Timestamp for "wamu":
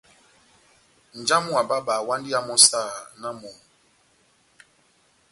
1.35-1.51